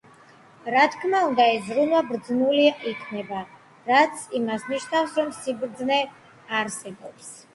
[0.75, 3.43] რა თქმა უნდა, ეს ზრუნვა ბრძნული იქნება,
[3.91, 6.01] რაც იმის ნიშანია, რომ სიბრძნე
[6.61, 7.33] არსებობს.